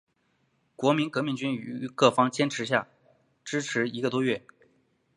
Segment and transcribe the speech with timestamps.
[0.75, 2.87] 国民革命军于各方支持下
[3.45, 4.43] 坚持一个多月。